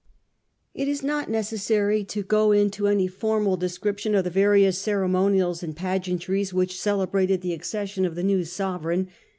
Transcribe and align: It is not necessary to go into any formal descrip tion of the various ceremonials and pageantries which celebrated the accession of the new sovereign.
It 0.73 0.87
is 0.87 1.03
not 1.03 1.29
necessary 1.29 2.03
to 2.05 2.23
go 2.23 2.51
into 2.51 2.87
any 2.87 3.07
formal 3.07 3.55
descrip 3.55 3.99
tion 3.99 4.15
of 4.15 4.23
the 4.23 4.31
various 4.31 4.79
ceremonials 4.79 5.61
and 5.61 5.75
pageantries 5.75 6.51
which 6.55 6.81
celebrated 6.81 7.41
the 7.41 7.53
accession 7.53 8.03
of 8.05 8.15
the 8.15 8.23
new 8.23 8.43
sovereign. 8.43 9.09